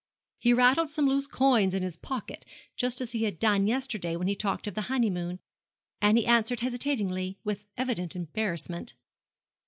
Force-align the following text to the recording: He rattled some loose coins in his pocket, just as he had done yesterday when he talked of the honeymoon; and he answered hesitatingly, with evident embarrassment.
He 0.39 0.51
rattled 0.51 0.89
some 0.89 1.07
loose 1.07 1.27
coins 1.27 1.75
in 1.75 1.83
his 1.83 1.95
pocket, 1.95 2.43
just 2.75 3.01
as 3.01 3.11
he 3.11 3.21
had 3.25 3.37
done 3.37 3.67
yesterday 3.67 4.15
when 4.15 4.27
he 4.27 4.35
talked 4.35 4.65
of 4.65 4.73
the 4.73 4.81
honeymoon; 4.89 5.37
and 6.01 6.17
he 6.17 6.25
answered 6.25 6.61
hesitatingly, 6.61 7.37
with 7.43 7.67
evident 7.77 8.15
embarrassment. 8.15 8.95